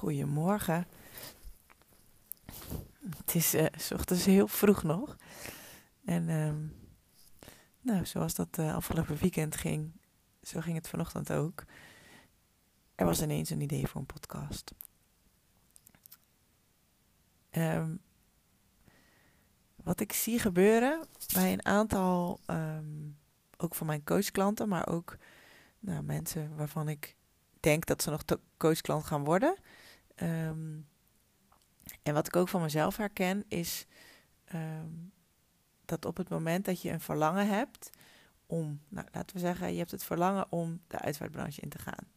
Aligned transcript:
Goedemorgen. 0.00 0.86
Het 3.16 3.34
is 3.34 3.54
uh, 3.54 3.66
s 3.76 3.90
ochtends 3.90 4.24
heel 4.24 4.48
vroeg 4.48 4.82
nog. 4.82 5.16
En 6.04 6.28
ehm, 6.28 6.66
nou, 7.80 8.06
zoals 8.06 8.34
dat 8.34 8.58
uh, 8.58 8.74
afgelopen 8.74 9.16
weekend 9.16 9.56
ging, 9.56 9.92
zo 10.42 10.60
ging 10.60 10.76
het 10.76 10.88
vanochtend 10.88 11.32
ook. 11.32 11.64
Er 12.94 13.04
was 13.04 13.22
ineens 13.22 13.50
een 13.50 13.60
idee 13.60 13.86
voor 13.86 14.00
een 14.00 14.06
podcast. 14.06 14.74
Um, 17.50 18.00
wat 19.76 20.00
ik 20.00 20.12
zie 20.12 20.38
gebeuren 20.38 21.06
bij 21.32 21.52
een 21.52 21.64
aantal, 21.64 22.40
um, 22.46 23.18
ook 23.56 23.74
van 23.74 23.86
mijn 23.86 24.04
coachklanten, 24.04 24.68
maar 24.68 24.88
ook 24.88 25.16
nou, 25.78 26.02
mensen 26.02 26.56
waarvan 26.56 26.88
ik 26.88 27.16
denk 27.60 27.86
dat 27.86 28.02
ze 28.02 28.10
nog 28.10 28.24
coachklant 28.56 29.04
gaan 29.04 29.24
worden. 29.24 29.56
Um, 30.22 30.88
en 32.02 32.14
wat 32.14 32.26
ik 32.26 32.36
ook 32.36 32.48
van 32.48 32.62
mezelf 32.62 32.96
herken, 32.96 33.44
is 33.48 33.86
um, 34.54 35.12
dat 35.84 36.04
op 36.04 36.16
het 36.16 36.28
moment 36.28 36.64
dat 36.64 36.82
je 36.82 36.90
een 36.90 37.00
verlangen 37.00 37.48
hebt 37.48 37.90
om, 38.46 38.80
nou, 38.88 39.06
laten 39.12 39.36
we 39.36 39.42
zeggen, 39.42 39.72
je 39.72 39.78
hebt 39.78 39.90
het 39.90 40.04
verlangen 40.04 40.52
om 40.52 40.80
de 40.86 40.98
uitvaartbranche 40.98 41.60
in 41.60 41.68
te 41.68 41.78
gaan. 41.78 42.08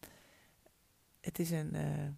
Het 1.20 1.40
is 1.40 1.52
een, 1.52 1.76
uh, 1.76 2.10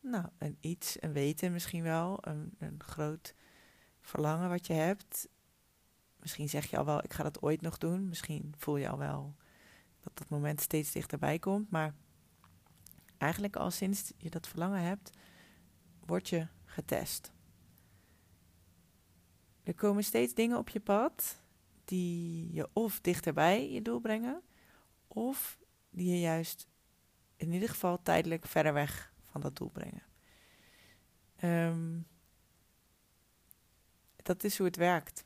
nou, 0.00 0.26
een 0.38 0.56
iets, 0.60 0.96
een 1.02 1.12
weten 1.12 1.52
misschien 1.52 1.82
wel, 1.82 2.18
een, 2.20 2.54
een 2.58 2.82
groot 2.82 3.34
verlangen 4.00 4.48
wat 4.48 4.66
je 4.66 4.72
hebt. 4.72 5.28
Misschien 6.16 6.48
zeg 6.48 6.66
je 6.66 6.78
al 6.78 6.84
wel, 6.84 7.04
ik 7.04 7.12
ga 7.12 7.22
dat 7.22 7.42
ooit 7.42 7.60
nog 7.60 7.78
doen. 7.78 8.08
Misschien 8.08 8.54
voel 8.56 8.76
je 8.76 8.88
al 8.88 8.98
wel 8.98 9.34
dat 10.00 10.18
dat 10.18 10.28
moment 10.28 10.60
steeds 10.60 10.92
dichterbij 10.92 11.38
komt. 11.38 11.70
Maar 11.70 11.94
eigenlijk 13.18 13.56
al 13.56 13.70
sinds 13.70 14.12
je 14.16 14.30
dat 14.30 14.48
verlangen 14.48 14.82
hebt, 14.82 15.10
word 16.06 16.28
je 16.28 16.46
getest. 16.64 17.32
Er 19.62 19.74
komen 19.74 20.04
steeds 20.04 20.34
dingen 20.34 20.58
op 20.58 20.68
je 20.68 20.80
pad 20.80 21.42
die 21.84 22.52
je 22.52 22.68
of 22.72 23.00
dichterbij 23.00 23.70
je 23.70 23.82
doel 23.82 24.00
brengen, 24.00 24.42
of 25.08 25.58
die 25.90 26.10
je 26.10 26.20
juist 26.20 26.68
in 27.36 27.52
ieder 27.52 27.68
geval 27.68 28.02
tijdelijk 28.02 28.46
verder 28.46 28.72
weg 28.72 29.14
van 29.22 29.40
dat 29.40 29.56
doel 29.56 29.70
brengen. 29.70 30.02
Um, 31.42 32.06
dat 34.16 34.44
is 34.44 34.56
hoe 34.56 34.66
het 34.66 34.76
werkt. 34.76 35.24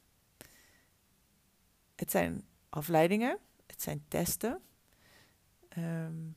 Het 1.94 2.10
zijn 2.10 2.44
afleidingen, 2.68 3.38
het 3.66 3.82
zijn 3.82 4.04
testen. 4.08 4.62
Um, 5.78 6.36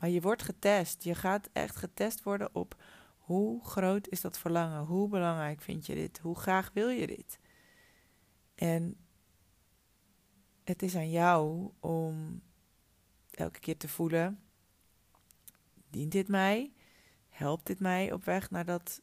maar 0.00 0.10
je 0.10 0.20
wordt 0.20 0.42
getest. 0.42 1.04
Je 1.04 1.14
gaat 1.14 1.48
echt 1.52 1.76
getest 1.76 2.22
worden 2.22 2.54
op 2.54 2.82
hoe 3.18 3.64
groot 3.64 4.08
is 4.08 4.20
dat 4.20 4.38
verlangen? 4.38 4.84
Hoe 4.84 5.08
belangrijk 5.08 5.60
vind 5.60 5.86
je 5.86 5.94
dit? 5.94 6.18
Hoe 6.18 6.38
graag 6.38 6.70
wil 6.74 6.88
je 6.88 7.06
dit? 7.06 7.38
En 8.54 8.96
het 10.64 10.82
is 10.82 10.96
aan 10.96 11.10
jou 11.10 11.70
om 11.80 12.42
elke 13.30 13.58
keer 13.58 13.76
te 13.76 13.88
voelen: 13.88 14.40
dient 15.90 16.12
dit 16.12 16.28
mij? 16.28 16.72
Helpt 17.28 17.66
dit 17.66 17.80
mij 17.80 18.12
op 18.12 18.24
weg 18.24 18.50
naar 18.50 18.64
dat 18.64 19.00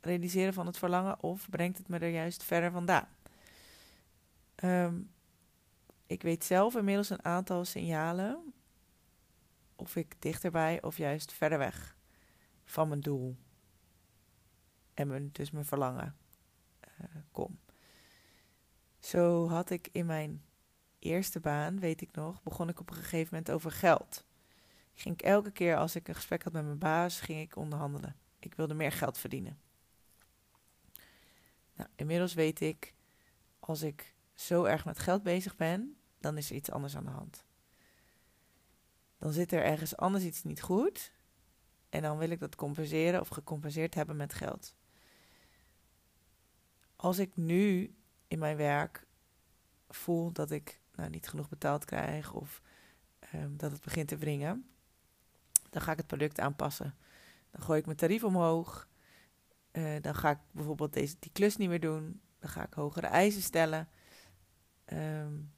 realiseren 0.00 0.54
van 0.54 0.66
het 0.66 0.78
verlangen 0.78 1.22
of 1.22 1.50
brengt 1.50 1.78
het 1.78 1.88
me 1.88 1.98
er 1.98 2.08
juist 2.08 2.42
verder 2.42 2.70
vandaan? 2.70 3.08
Um, 4.64 5.10
ik 6.06 6.22
weet 6.22 6.44
zelf 6.44 6.76
inmiddels 6.76 7.10
een 7.10 7.24
aantal 7.24 7.64
signalen 7.64 8.52
of 9.82 9.96
ik 9.96 10.14
dichterbij 10.18 10.82
of 10.82 10.96
juist 10.96 11.32
verder 11.32 11.58
weg 11.58 11.96
van 12.64 12.88
mijn 12.88 13.00
doel 13.00 13.36
en 14.94 15.08
mijn, 15.08 15.28
dus 15.32 15.50
mijn 15.50 15.64
verlangen 15.64 16.16
uh, 17.00 17.06
kom. 17.30 17.58
Zo 18.98 19.48
had 19.48 19.70
ik 19.70 19.88
in 19.92 20.06
mijn 20.06 20.44
eerste 20.98 21.40
baan, 21.40 21.80
weet 21.80 22.00
ik 22.00 22.12
nog, 22.12 22.42
begon 22.42 22.68
ik 22.68 22.80
op 22.80 22.90
een 22.90 22.96
gegeven 22.96 23.28
moment 23.30 23.50
over 23.50 23.70
geld. 23.70 24.24
Ging 24.94 25.14
ik 25.14 25.22
elke 25.22 25.50
keer 25.50 25.76
als 25.76 25.96
ik 25.96 26.08
een 26.08 26.14
gesprek 26.14 26.42
had 26.42 26.52
met 26.52 26.64
mijn 26.64 26.78
baas, 26.78 27.20
ging 27.20 27.40
ik 27.40 27.56
onderhandelen. 27.56 28.16
Ik 28.38 28.54
wilde 28.54 28.74
meer 28.74 28.92
geld 28.92 29.18
verdienen. 29.18 29.58
Nou, 31.74 31.88
inmiddels 31.96 32.34
weet 32.34 32.60
ik, 32.60 32.94
als 33.60 33.82
ik 33.82 34.14
zo 34.34 34.64
erg 34.64 34.84
met 34.84 34.98
geld 34.98 35.22
bezig 35.22 35.56
ben, 35.56 35.96
dan 36.18 36.36
is 36.36 36.50
er 36.50 36.56
iets 36.56 36.70
anders 36.70 36.96
aan 36.96 37.04
de 37.04 37.10
hand. 37.10 37.44
Dan 39.22 39.32
zit 39.32 39.52
er 39.52 39.64
ergens 39.64 39.96
anders 39.96 40.24
iets 40.24 40.42
niet 40.42 40.62
goed. 40.62 41.12
En 41.88 42.02
dan 42.02 42.18
wil 42.18 42.30
ik 42.30 42.40
dat 42.40 42.54
compenseren 42.54 43.20
of 43.20 43.28
gecompenseerd 43.28 43.94
hebben 43.94 44.16
met 44.16 44.34
geld. 44.34 44.74
Als 46.96 47.18
ik 47.18 47.36
nu 47.36 47.94
in 48.28 48.38
mijn 48.38 48.56
werk 48.56 49.06
voel 49.88 50.32
dat 50.32 50.50
ik 50.50 50.80
nou, 50.94 51.10
niet 51.10 51.28
genoeg 51.28 51.48
betaald 51.48 51.84
krijg 51.84 52.32
of 52.32 52.62
um, 53.34 53.56
dat 53.56 53.72
het 53.72 53.80
begint 53.80 54.08
te 54.08 54.16
wringen, 54.16 54.70
dan 55.70 55.82
ga 55.82 55.90
ik 55.90 55.98
het 55.98 56.06
product 56.06 56.40
aanpassen. 56.40 56.94
Dan 57.50 57.62
gooi 57.62 57.78
ik 57.78 57.86
mijn 57.86 57.98
tarief 57.98 58.24
omhoog. 58.24 58.88
Uh, 59.72 60.00
dan 60.00 60.14
ga 60.14 60.30
ik 60.30 60.38
bijvoorbeeld 60.50 60.92
deze, 60.92 61.16
die 61.18 61.32
klus 61.32 61.56
niet 61.56 61.68
meer 61.68 61.80
doen. 61.80 62.20
Dan 62.38 62.50
ga 62.50 62.66
ik 62.66 62.74
hogere 62.74 63.06
eisen 63.06 63.42
stellen. 63.42 63.88
Um, 64.92 65.52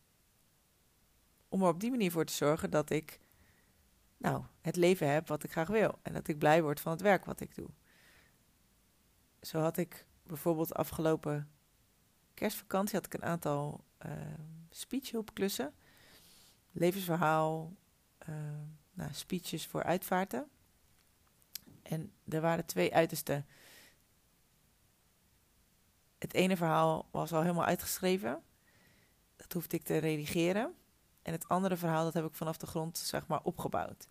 om 1.49 1.63
er 1.63 1.69
op 1.69 1.81
die 1.81 1.91
manier 1.91 2.11
voor 2.11 2.25
te 2.25 2.33
zorgen 2.33 2.71
dat 2.71 2.91
ik 2.91 3.23
nou, 4.25 4.45
het 4.61 4.77
leven 4.77 5.13
heb 5.13 5.29
wat 5.29 5.45
ik 5.45 5.51
graag 5.51 5.69
wil. 5.69 5.99
En 6.03 6.13
dat 6.13 6.29
ik 6.29 6.39
blij 6.39 6.63
word 6.63 6.81
van 6.81 6.93
het 6.93 7.01
werk 7.01 7.25
wat 7.25 7.41
ik 7.41 7.55
doe. 7.55 7.69
Zo 9.41 9.59
had 9.59 9.77
ik 9.77 10.07
bijvoorbeeld 10.23 10.75
afgelopen 10.75 11.51
kerstvakantie 12.35 12.95
had 12.95 13.07
ik 13.07 13.15
een 13.15 13.25
aantal 13.25 13.85
uh, 14.07 14.13
speechhulpklussen. 14.71 15.75
Levensverhaal, 16.73 17.73
uh, 18.29 18.37
nou, 18.93 19.13
speeches 19.13 19.67
voor 19.67 19.83
uitvaarten. 19.83 20.49
En 21.83 22.13
er 22.29 22.41
waren 22.41 22.67
twee 22.67 22.95
uitersten. 22.95 23.47
Het 26.19 26.35
ene 26.35 26.57
verhaal 26.57 27.09
was 27.11 27.33
al 27.33 27.41
helemaal 27.41 27.65
uitgeschreven. 27.65 28.43
Dat 29.37 29.53
hoefde 29.53 29.77
ik 29.77 29.85
te 29.85 29.97
redigeren. 29.97 30.75
En 31.23 31.33
het 31.33 31.49
andere 31.49 31.77
verhaal, 31.77 32.05
dat 32.05 32.15
heb 32.15 32.25
ik 32.25 32.35
vanaf 32.35 32.57
de 32.57 32.67
grond, 32.67 32.99
zeg 32.99 33.27
maar, 33.27 33.43
opgebouwd. 33.43 34.07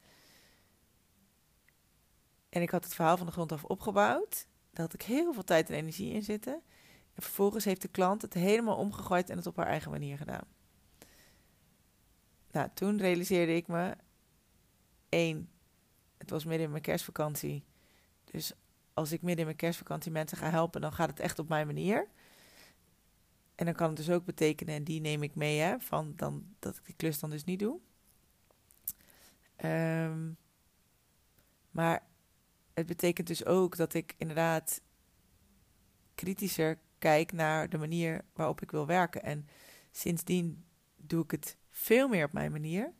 En 2.53 2.61
ik 2.61 2.69
had 2.69 2.83
het 2.83 2.93
verhaal 2.93 3.17
van 3.17 3.25
de 3.25 3.31
grond 3.31 3.51
af 3.51 3.63
opgebouwd. 3.63 4.47
Daar 4.71 4.85
had 4.85 4.93
ik 4.93 5.01
heel 5.01 5.33
veel 5.33 5.43
tijd 5.43 5.69
en 5.69 5.75
energie 5.75 6.13
in 6.13 6.23
zitten. 6.23 6.53
En 7.13 7.21
vervolgens 7.21 7.65
heeft 7.65 7.81
de 7.81 7.87
klant 7.87 8.21
het 8.21 8.33
helemaal 8.33 8.77
omgegooid 8.77 9.29
en 9.29 9.37
het 9.37 9.47
op 9.47 9.55
haar 9.55 9.67
eigen 9.67 9.91
manier 9.91 10.17
gedaan. 10.17 10.47
Nou, 12.51 12.69
toen 12.73 12.97
realiseerde 12.97 13.55
ik 13.55 13.67
me: 13.67 13.95
één, 15.09 15.49
het 16.17 16.29
was 16.29 16.45
midden 16.45 16.65
in 16.65 16.71
mijn 16.71 16.83
kerstvakantie. 16.83 17.63
Dus 18.23 18.53
als 18.93 19.11
ik 19.11 19.21
midden 19.21 19.39
in 19.39 19.45
mijn 19.45 19.57
kerstvakantie 19.57 20.11
mensen 20.11 20.37
ga 20.37 20.49
helpen, 20.49 20.81
dan 20.81 20.93
gaat 20.93 21.09
het 21.09 21.19
echt 21.19 21.39
op 21.39 21.49
mijn 21.49 21.67
manier. 21.67 22.07
En 23.55 23.65
dan 23.65 23.73
kan 23.73 23.87
het 23.87 23.97
dus 23.97 24.09
ook 24.09 24.25
betekenen, 24.25 24.75
en 24.75 24.83
die 24.83 25.01
neem 25.01 25.23
ik 25.23 25.35
mee, 25.35 25.59
hè, 25.59 25.79
van 25.79 26.13
dan, 26.15 26.55
dat 26.59 26.77
ik 26.77 26.85
die 26.85 26.95
klus 26.95 27.19
dan 27.19 27.29
dus 27.29 27.43
niet 27.43 27.59
doe. 27.59 27.79
Um, 29.65 30.37
maar 31.71 32.11
het 32.73 32.85
betekent 32.85 33.27
dus 33.27 33.45
ook 33.45 33.75
dat 33.75 33.93
ik 33.93 34.13
inderdaad 34.17 34.81
kritischer 36.15 36.79
kijk 36.97 37.31
naar 37.31 37.69
de 37.69 37.77
manier 37.77 38.25
waarop 38.33 38.61
ik 38.61 38.71
wil 38.71 38.85
werken. 38.85 39.23
En 39.23 39.47
sindsdien 39.91 40.65
doe 40.95 41.23
ik 41.23 41.31
het 41.31 41.57
veel 41.69 42.07
meer 42.07 42.25
op 42.25 42.33
mijn 42.33 42.51
manier. 42.51 42.93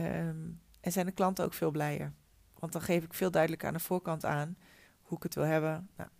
Um, 0.00 0.60
en 0.80 0.92
zijn 0.92 1.06
de 1.06 1.12
klanten 1.12 1.44
ook 1.44 1.54
veel 1.54 1.70
blijer. 1.70 2.12
Want 2.58 2.72
dan 2.72 2.82
geef 2.82 3.04
ik 3.04 3.14
veel 3.14 3.30
duidelijker 3.30 3.68
aan 3.68 3.74
de 3.74 3.80
voorkant 3.80 4.24
aan 4.24 4.56
hoe 5.02 5.16
ik 5.16 5.22
het 5.22 5.34
wil 5.34 5.44
hebben. 5.44 5.90
Nou, 5.96 6.10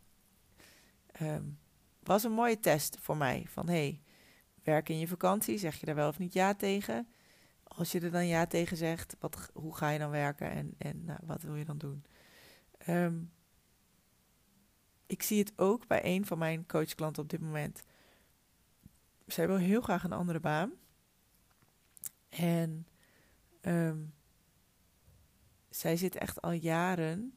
um, 1.21 1.59
was 2.03 2.25
een 2.25 2.33
mooie 2.33 2.61
test 2.61 2.97
voor 3.01 3.17
mij. 3.17 3.45
Van 3.49 3.69
hey, 3.69 4.03
werk 4.62 4.89
in 4.89 4.99
je 4.99 5.09
vakantie, 5.09 5.59
zeg 5.59 5.77
je 5.77 5.87
daar 5.87 5.95
wel 5.95 6.09
of 6.09 6.19
niet 6.19 6.33
ja 6.33 6.55
tegen? 6.55 7.09
Als 7.62 7.93
je 7.93 8.01
er 8.01 8.11
dan 8.11 8.27
ja 8.27 8.47
tegen 8.47 8.77
zegt, 8.77 9.17
wat, 9.19 9.51
hoe 9.53 9.77
ga 9.77 9.89
je 9.89 9.99
dan 9.99 10.11
werken 10.11 10.51
en, 10.51 10.75
en 10.79 11.05
nou, 11.05 11.19
wat 11.23 11.43
wil 11.43 11.56
je 11.56 11.65
dan 11.65 11.79
doen? 11.79 12.05
Um, 12.88 13.32
ik 15.06 15.23
zie 15.23 15.38
het 15.38 15.52
ook 15.56 15.87
bij 15.87 16.00
een 16.05 16.26
van 16.26 16.38
mijn 16.38 16.67
coachklanten 16.67 17.23
op 17.23 17.29
dit 17.29 17.40
moment. 17.40 17.82
Zij 19.26 19.46
wil 19.46 19.56
heel 19.56 19.81
graag 19.81 20.05
een 20.05 20.12
andere 20.12 20.40
baan. 20.40 20.73
En 22.29 22.87
um, 23.61 24.14
zij 25.70 25.96
zit 25.96 26.17
echt 26.17 26.43
al 26.43 26.52
jaren 26.52 27.34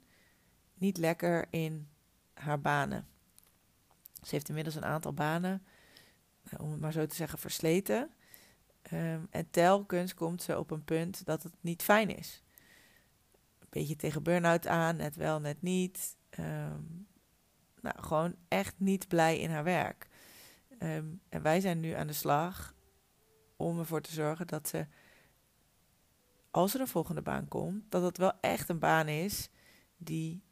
niet 0.73 0.97
lekker 0.97 1.47
in 1.49 1.87
haar 2.33 2.61
banen. 2.61 3.07
Ze 4.21 4.29
heeft 4.35 4.47
inmiddels 4.47 4.75
een 4.75 4.85
aantal 4.85 5.13
banen, 5.13 5.65
nou, 6.43 6.63
om 6.63 6.71
het 6.71 6.81
maar 6.81 6.91
zo 6.91 7.05
te 7.05 7.15
zeggen, 7.15 7.39
versleten. 7.39 8.11
Um, 8.93 9.27
en 9.29 9.49
telkens 9.49 10.13
komt 10.13 10.41
ze 10.41 10.59
op 10.59 10.71
een 10.71 10.83
punt 10.83 11.25
dat 11.25 11.43
het 11.43 11.53
niet 11.61 11.83
fijn 11.83 12.17
is 12.17 12.44
beetje 13.75 13.95
tegen 13.95 14.23
burn-out 14.23 14.67
aan, 14.67 14.95
net 14.95 15.15
wel, 15.15 15.39
net 15.39 15.61
niet. 15.61 16.17
Ehm, 16.29 16.83
nou, 17.81 18.01
gewoon 18.01 18.35
echt 18.47 18.75
niet 18.77 19.07
blij 19.07 19.39
in 19.39 19.49
haar 19.49 19.63
werk. 19.63 20.07
Ehm, 20.79 21.05
en 21.29 21.41
wij 21.41 21.59
zijn 21.59 21.79
nu 21.79 21.91
aan 21.91 22.07
de 22.07 22.13
slag 22.13 22.75
om 23.55 23.79
ervoor 23.79 24.01
te 24.01 24.11
zorgen 24.11 24.47
dat 24.47 24.67
ze, 24.67 24.87
als 26.51 26.73
er 26.73 26.79
een 26.79 26.87
volgende 26.87 27.21
baan 27.21 27.47
komt, 27.47 27.91
dat 27.91 28.03
het 28.03 28.17
wel 28.17 28.31
echt 28.41 28.69
een 28.69 28.79
baan 28.79 29.07
is 29.07 29.49
die 29.97 30.43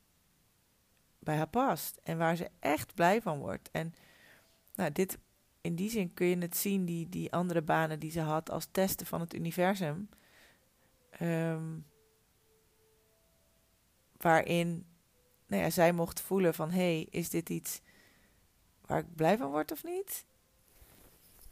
bij 1.20 1.38
haar 1.38 1.50
past 1.50 2.00
en 2.04 2.18
waar 2.18 2.36
ze 2.36 2.50
echt 2.60 2.94
blij 2.94 3.22
van 3.22 3.40
wordt. 3.40 3.72
En 3.72 3.94
nou, 4.76 4.92
dit, 4.92 5.18
in 5.62 5.76
die 5.76 5.90
zin 5.90 6.14
kun 6.14 6.28
je 6.28 6.38
het 6.38 6.58
zien, 6.58 6.86
die, 6.86 7.10
die 7.10 7.32
andere 7.32 7.62
banen 7.62 8.00
die 8.00 8.12
ze 8.12 8.22
had 8.22 8.50
als 8.50 8.68
testen 8.72 9.06
van 9.06 9.20
het 9.20 9.34
universum. 9.34 10.10
Ehm, 11.10 11.80
waarin 14.24 14.86
nou 15.48 15.64
ja, 15.64 15.70
zij 15.70 15.92
mocht 15.92 16.22
voelen 16.22 16.54
van, 16.54 16.72
hé, 16.72 16.78
hey, 16.78 17.08
is 17.10 17.30
dit 17.30 17.50
iets 17.50 17.82
waar 18.86 19.00
ik 19.00 19.16
blij 19.16 19.38
van 19.38 19.52
word 19.52 19.72
of 19.72 19.84
niet? 19.84 20.26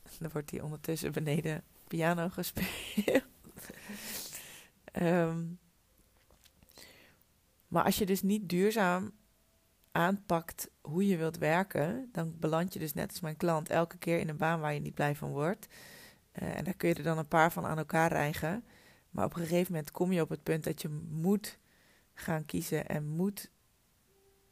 Dan 0.20 0.30
wordt 0.32 0.50
hier 0.50 0.64
ondertussen 0.64 1.12
beneden 1.12 1.64
piano 1.88 2.30
gespeeld. 2.30 2.70
Ehm, 4.92 5.46
maar 7.68 7.84
als 7.84 7.98
je 7.98 8.06
dus 8.06 8.22
niet 8.22 8.50
duurzaam 8.50 9.12
aanpakt 9.92 10.70
hoe 10.82 11.08
je 11.08 11.18
wilt 11.18 11.38
werken, 11.38 12.10
dan 12.12 12.36
beland 12.40 12.74
je 12.74 12.80
dus 12.80 12.94
net 12.94 13.10
als 13.10 13.20
mijn 13.20 13.38
klant 13.38 13.70
elke 13.70 13.98
keer 13.98 14.20
in 14.20 14.30
een 14.30 14.38
baan 14.38 14.60
waar 14.60 14.74
je 14.74 14.80
niet 14.80 14.94
blij 14.94 15.16
van 15.16 15.30
wordt. 15.30 15.68
Uh, 16.42 16.58
en 16.58 16.64
daar 16.64 16.74
kun 16.74 16.90
je 16.90 16.96
er 16.96 17.04
dan 17.04 17.18
een 17.18 17.28
paar 17.28 17.52
van 17.52 17.66
aan 17.66 17.78
elkaar 17.78 18.12
rijgen. 18.12 18.64
Maar 19.10 19.26
op 19.26 19.36
een 19.36 19.42
gegeven 19.42 19.72
moment 19.72 19.92
kom 19.92 20.12
je 20.12 20.22
op 20.22 20.30
het 20.30 20.44
punt 20.44 20.64
dat 20.64 20.82
je 20.82 20.90
moet 21.10 21.60
gaan 22.22 22.46
kiezen 22.46 22.88
en 22.88 23.08
moet 23.08 23.52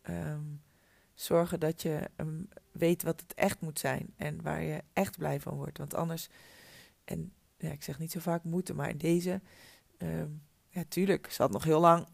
um, 0.04 0.62
zorgen 1.14 1.60
dat 1.60 1.82
je 1.82 2.10
um, 2.18 2.50
weet 2.72 3.04
wat 3.04 3.22
het 3.22 3.34
echt 3.34 3.62
moet 3.62 3.80
zijn 3.80 4.14
en 4.16 4.42
waar 4.42 4.62
je 4.62 4.84
echt 4.94 5.18
blij 5.18 5.40
van 5.40 5.56
wordt. 5.56 5.78
Want 5.78 5.94
anders, 5.94 6.30
en 7.04 7.34
ja, 7.58 7.72
ik 7.72 7.84
zeg 7.84 8.00
niet 8.00 8.12
zo 8.12 8.20
vaak 8.20 8.44
moeten, 8.44 8.76
maar 8.76 8.90
in 8.90 8.98
deze, 8.98 9.42
um, 9.98 10.44
ja, 10.70 10.84
tuurlijk, 10.88 11.32
ze 11.32 11.42
had 11.42 11.52
nog 11.52 11.64
heel 11.64 11.80
lang 11.80 12.08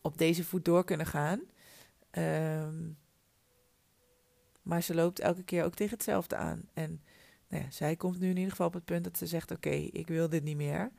op 0.00 0.18
deze 0.18 0.44
voet 0.44 0.64
door 0.64 0.84
kunnen 0.84 1.06
gaan. 1.06 1.40
Maar 4.62 4.82
ze 4.82 4.94
loopt 4.94 5.18
elke 5.18 5.42
keer 5.42 5.64
ook 5.64 5.74
tegen 5.74 5.94
hetzelfde 5.94 6.36
aan. 6.36 6.68
En 6.72 7.02
nou 7.48 7.62
ja, 7.62 7.70
zij 7.70 7.96
komt 7.96 8.18
nu 8.18 8.28
in 8.28 8.36
ieder 8.36 8.50
geval 8.50 8.66
op 8.66 8.72
het 8.72 8.84
punt 8.84 9.04
dat 9.04 9.18
ze 9.18 9.26
zegt: 9.26 9.50
Oké, 9.50 9.70
ik 9.70 10.08
wil 10.08 10.28
dit 10.28 10.42
niet 10.42 10.56
meer. 10.56 10.90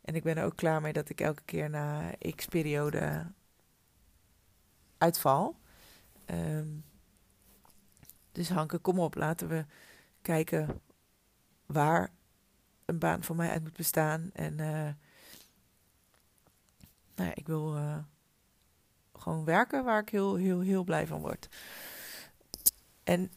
En 0.00 0.14
ik 0.14 0.22
ben 0.22 0.36
er 0.36 0.44
ook 0.44 0.56
klaar 0.56 0.80
mee 0.80 0.92
dat 0.92 1.08
ik 1.08 1.20
elke 1.20 1.42
keer 1.44 1.70
na 1.70 2.10
x 2.34 2.46
periode 2.46 3.32
uitval. 4.98 5.56
Um, 6.26 6.84
dus 8.32 8.48
Hanke, 8.48 8.78
kom 8.78 8.98
op, 8.98 9.14
laten 9.14 9.48
we 9.48 9.64
kijken 10.22 10.80
waar 11.66 12.10
een 12.84 12.98
baan 12.98 13.22
voor 13.22 13.36
mij 13.36 13.50
uit 13.50 13.62
moet 13.62 13.76
bestaan. 13.76 14.30
En 14.32 14.52
uh, 14.52 14.90
nou 17.14 17.28
ja, 17.28 17.34
ik 17.34 17.46
wil 17.46 17.76
uh, 17.76 17.98
gewoon 19.12 19.44
werken 19.44 19.84
waar 19.84 20.00
ik 20.00 20.08
heel, 20.08 20.34
heel, 20.34 20.60
heel 20.60 20.84
blij 20.84 21.06
van 21.06 21.20
word. 21.20 21.48
En, 23.04 23.32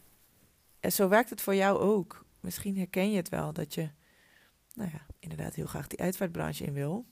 en 0.80 0.92
zo 0.92 1.08
werkt 1.08 1.30
het 1.30 1.40
voor 1.40 1.54
jou 1.54 1.78
ook. 1.78 2.24
Misschien 2.40 2.76
herken 2.76 3.10
je 3.10 3.16
het 3.16 3.28
wel 3.28 3.52
dat 3.52 3.74
je, 3.74 3.90
nou 4.74 4.90
ja, 4.92 5.06
inderdaad 5.18 5.54
heel 5.54 5.66
graag 5.66 5.86
die 5.86 6.00
uitvaartbranche 6.00 6.64
in 6.64 6.72
wil. 6.72 7.06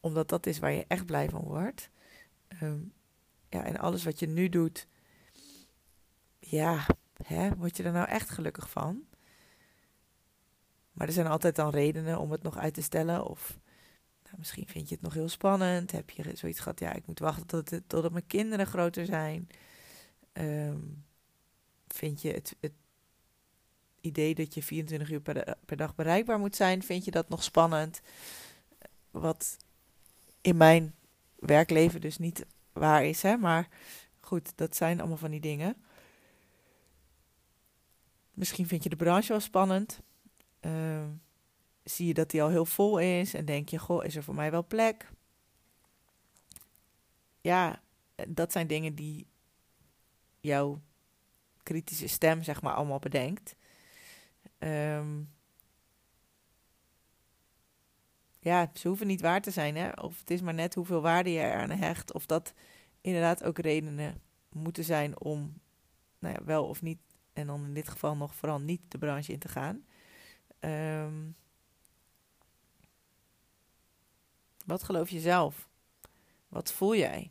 Omdat 0.00 0.28
dat 0.28 0.46
is 0.46 0.58
waar 0.58 0.72
je 0.72 0.84
echt 0.88 1.06
blij 1.06 1.28
van 1.28 1.42
wordt. 1.42 1.90
Um, 2.62 2.92
ja, 3.48 3.64
en 3.64 3.76
alles 3.76 4.04
wat 4.04 4.18
je 4.18 4.26
nu 4.26 4.48
doet, 4.48 4.86
ja, 6.38 6.86
hè, 7.22 7.56
word 7.56 7.76
je 7.76 7.82
er 7.82 7.92
nou 7.92 8.08
echt 8.08 8.30
gelukkig 8.30 8.70
van? 8.70 9.04
Maar 10.92 11.06
er 11.06 11.12
zijn 11.12 11.26
altijd 11.26 11.56
dan 11.56 11.70
redenen 11.70 12.18
om 12.18 12.30
het 12.30 12.42
nog 12.42 12.56
uit 12.56 12.74
te 12.74 12.82
stellen. 12.82 13.26
Of 13.26 13.58
nou, 14.22 14.34
misschien 14.38 14.68
vind 14.68 14.88
je 14.88 14.94
het 14.94 15.04
nog 15.04 15.14
heel 15.14 15.28
spannend. 15.28 15.92
Heb 15.92 16.10
je 16.10 16.36
zoiets 16.36 16.60
gehad, 16.60 16.80
ja, 16.80 16.92
ik 16.92 17.06
moet 17.06 17.18
wachten 17.18 17.46
tot 17.46 17.70
totdat 17.70 18.12
mijn 18.12 18.26
kinderen 18.26 18.66
groter 18.66 19.04
zijn. 19.04 19.48
Um, 20.32 21.04
vind 21.86 22.22
je 22.22 22.32
het, 22.32 22.56
het 22.60 22.72
idee 24.06 24.34
dat 24.34 24.54
je 24.54 24.62
24 24.62 25.10
uur 25.10 25.20
per, 25.20 25.76
dag 25.76 25.94
bereikbaar 25.94 26.38
moet 26.38 26.56
zijn, 26.56 26.82
vind 26.82 27.04
je 27.04 27.10
dat 27.10 27.28
nog 27.28 27.42
spannend? 27.42 28.00
Wat 29.10 29.56
in 30.40 30.56
mijn 30.56 30.94
werkleven 31.34 32.00
dus 32.00 32.18
niet 32.18 32.46
waar 32.72 33.04
is, 33.04 33.22
hè? 33.22 33.36
Maar 33.36 33.68
goed, 34.20 34.52
dat 34.56 34.76
zijn 34.76 34.98
allemaal 34.98 35.16
van 35.16 35.30
die 35.30 35.40
dingen. 35.40 35.76
Misschien 38.32 38.66
vind 38.66 38.82
je 38.82 38.88
de 38.88 38.96
branche 38.96 39.28
wel 39.28 39.40
spannend. 39.40 40.00
Uh, 40.60 41.04
zie 41.84 42.06
je 42.06 42.14
dat 42.14 42.30
die 42.30 42.42
al 42.42 42.48
heel 42.48 42.66
vol 42.66 42.98
is 42.98 43.34
en 43.34 43.44
denk 43.44 43.68
je, 43.68 43.78
goh, 43.78 44.04
is 44.04 44.16
er 44.16 44.22
voor 44.22 44.34
mij 44.34 44.50
wel 44.50 44.66
plek? 44.66 45.10
Ja, 47.40 47.82
dat 48.28 48.52
zijn 48.52 48.66
dingen 48.66 48.94
die 48.94 49.26
jouw 50.40 50.80
kritische 51.62 52.06
stem, 52.06 52.42
zeg 52.42 52.62
maar, 52.62 52.74
allemaal 52.74 52.98
bedenkt. 52.98 53.54
Um, 54.66 55.34
ja, 58.38 58.70
ze 58.74 58.88
hoeven 58.88 59.06
niet 59.06 59.20
waar 59.20 59.40
te 59.40 59.50
zijn, 59.50 59.76
hè? 59.76 59.90
Of 59.90 60.18
het 60.18 60.30
is 60.30 60.40
maar 60.40 60.54
net 60.54 60.74
hoeveel 60.74 61.00
waarde 61.00 61.30
je 61.30 61.40
eraan 61.40 61.70
hecht. 61.70 62.12
Of 62.12 62.26
dat 62.26 62.54
inderdaad 63.00 63.44
ook 63.44 63.58
redenen 63.58 64.22
moeten 64.52 64.84
zijn 64.84 65.20
om, 65.20 65.60
nou 66.18 66.34
ja, 66.34 66.44
wel 66.44 66.68
of 66.68 66.82
niet, 66.82 66.98
en 67.32 67.46
dan 67.46 67.64
in 67.64 67.74
dit 67.74 67.88
geval 67.88 68.16
nog 68.16 68.34
vooral 68.34 68.60
niet 68.60 68.80
de 68.88 68.98
branche 68.98 69.32
in 69.32 69.38
te 69.38 69.48
gaan. 69.48 69.84
Um, 70.60 71.36
wat 74.66 74.82
geloof 74.82 75.10
je 75.10 75.20
zelf? 75.20 75.68
Wat 76.48 76.72
voel 76.72 76.96
jij? 76.96 77.30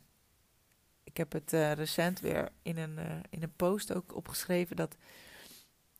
Ik 1.04 1.16
heb 1.16 1.32
het 1.32 1.52
uh, 1.52 1.72
recent 1.72 2.20
weer 2.20 2.52
in 2.62 2.76
een, 2.76 2.98
uh, 2.98 3.16
in 3.30 3.42
een 3.42 3.56
post 3.56 3.94
ook 3.94 4.14
opgeschreven 4.14 4.76
dat 4.76 4.96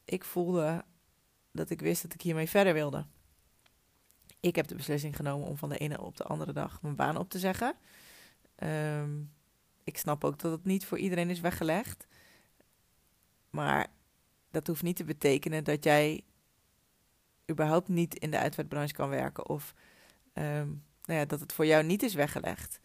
ik 0.04 0.24
voelde 0.24 0.84
dat 1.56 1.70
ik 1.70 1.81
wist 1.81 2.03
dat 2.03 2.14
ik 2.14 2.23
hiermee 2.23 2.49
verder 2.49 2.73
wilde. 2.73 3.05
Ik 4.41 4.56
heb 4.56 4.67
de 4.67 4.75
beslissing 4.75 5.17
genomen 5.17 5.49
om 5.49 5.56
van 5.56 5.69
de 5.69 5.79
ene 5.79 6.00
op 6.00 6.17
de 6.17 6.25
andere 6.25 6.53
dag 6.53 6.82
mijn 6.82 6.97
baan 6.97 7.17
op 7.17 7.31
te 7.31 7.38
zeggen. 7.38 7.75
Um, 8.56 9.32
ik 9.84 9.98
snap 9.98 10.25
ook 10.25 10.39
dat 10.39 10.53
het 10.53 10.65
niet 10.65 10.86
voor 10.86 10.98
iedereen 10.98 11.31
is 11.31 11.41
weggelegd. 11.41 12.06
Maar 13.51 13.86
dat 14.51 14.67
hoeft 14.67 14.82
niet 14.82 14.96
te 14.96 15.05
betekenen 15.05 15.65
dat 15.65 15.84
jij 15.84 16.25
überhaupt 17.51 17.89
niet 17.89 18.15
in 18.15 18.31
de 18.31 18.39
uitvaartbranche 18.39 18.94
kan 18.94 19.08
werken. 19.08 19.48
Of 19.48 19.75
um, 20.32 20.84
nou 21.05 21.20
ja, 21.20 21.25
dat 21.25 21.41
het 21.41 21.53
voor 21.53 21.67
jou 21.67 21.84
niet 21.84 22.03
is 22.03 22.15
weggelegd. 22.15 22.81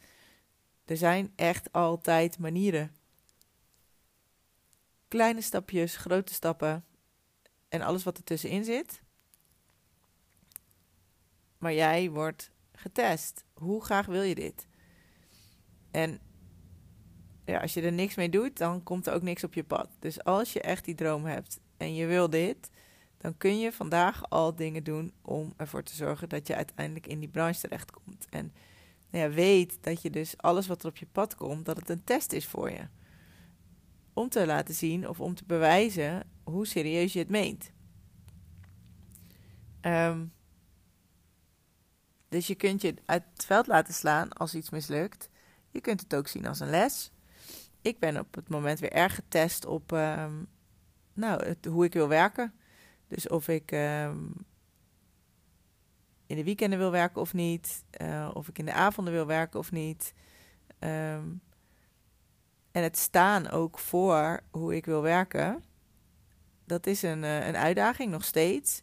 Er 0.86 0.98
zijn 0.98 1.34
echt 1.36 1.72
altijd 1.72 2.40
manieren. 2.40 2.96
Kleine 5.08 5.42
stapjes, 5.42 5.96
grote 5.96 6.34
stappen 6.34 6.86
en 7.72 7.82
alles 7.82 8.04
wat 8.04 8.18
ertussenin 8.18 8.64
zit. 8.64 9.02
Maar 11.58 11.74
jij 11.74 12.10
wordt 12.10 12.52
getest. 12.74 13.46
Hoe 13.54 13.84
graag 13.84 14.06
wil 14.06 14.22
je 14.22 14.36
dit? 14.36 14.68
En 15.92 16.20
ja, 17.46 17.60
als 17.60 17.74
je 17.74 17.82
er 17.82 17.92
niks 17.92 18.16
mee 18.16 18.30
doet, 18.30 18.58
dan 18.58 18.84
komt 18.84 19.08
er 19.08 19.14
ook 19.14 19.22
niks 19.22 19.44
op 19.44 19.54
je 19.54 19.64
pad. 19.64 19.90
Dus 20.00 20.24
als 20.24 20.54
je 20.54 20.62
echt 20.62 20.86
die 20.86 20.96
droom 20.96 21.26
hebt 21.26 21.60
en 21.78 21.96
je 21.96 22.06
wil 22.06 22.30
dit, 22.30 22.70
dan 23.18 23.38
kun 23.38 23.60
je 23.60 23.72
vandaag 23.72 24.30
al 24.30 24.56
dingen 24.56 24.84
doen 24.84 25.14
om 25.22 25.54
ervoor 25.58 25.84
te 25.84 25.96
zorgen 25.96 26.30
dat 26.30 26.48
je 26.48 26.56
uiteindelijk 26.56 27.08
in 27.08 27.20
die 27.20 27.30
branche 27.30 27.62
terechtkomt. 27.62 28.28
En 28.30 28.54
nou 29.10 29.30
ja, 29.30 29.36
weet 29.36 29.78
dat 29.82 30.02
je 30.02 30.10
dus 30.10 30.38
alles 30.38 30.68
wat 30.68 30.84
er 30.84 30.90
op 30.90 30.98
je 30.98 31.08
pad 31.12 31.36
komt, 31.36 31.66
dat 31.66 31.78
het 31.78 31.90
een 31.90 32.04
test 32.04 32.32
is 32.32 32.46
voor 32.46 32.72
je. 32.72 32.88
Om 34.14 34.30
te 34.30 34.46
laten 34.46 34.74
zien 34.74 35.10
of 35.10 35.20
om 35.20 35.36
te 35.36 35.44
bewijzen 35.46 36.24
hoe 36.52 36.68
serieus 36.68 37.14
je 37.14 37.20
het 37.20 37.30
meent. 37.30 37.72
Um, 39.82 40.34
dus 42.30 42.48
je 42.48 42.56
kunt 42.56 42.82
je 42.82 42.96
uit 43.06 43.24
het 43.34 43.46
veld 43.46 43.68
laten 43.68 43.94
slaan 43.94 44.34
als 44.34 44.56
iets 44.56 44.70
mislukt. 44.70 45.30
Je 45.70 45.82
kunt 45.82 46.02
het 46.02 46.16
ook 46.16 46.28
zien 46.28 46.48
als 46.48 46.60
een 46.60 46.70
les. 46.70 47.12
Ik 47.82 48.00
ben 48.00 48.20
op 48.20 48.36
het 48.36 48.50
moment 48.50 48.80
weer 48.80 48.92
erg 48.92 49.16
getest 49.16 49.66
op 49.66 49.92
um, 49.92 50.48
nou, 51.14 51.56
hoe 51.70 51.86
ik 51.86 51.94
wil 51.94 52.08
werken. 52.08 52.54
Dus 53.08 53.28
of 53.28 53.48
ik 53.48 53.72
um, 53.72 54.34
in 56.26 56.36
de 56.36 56.44
weekenden 56.44 56.80
wil 56.80 56.92
werken 56.92 57.22
of 57.22 57.34
niet. 57.34 57.84
Uh, 58.02 58.32
of 58.34 58.48
ik 58.48 58.60
in 58.60 58.66
de 58.66 58.74
avonden 58.74 59.14
wil 59.14 59.26
werken 59.26 59.60
of 59.60 59.72
niet. 59.72 60.14
En 60.80 61.42
het 62.72 62.98
staan 62.98 63.50
ook 63.50 63.80
voor 63.80 64.44
hoe 64.52 64.76
ik 64.76 64.86
wil 64.86 65.02
werken. 65.02 65.64
Dat 66.72 66.88
is 66.88 67.02
een, 67.02 67.24
uh, 67.24 67.48
een 67.48 67.58
uitdaging 67.58 68.12
nog 68.12 68.24
steeds. 68.24 68.82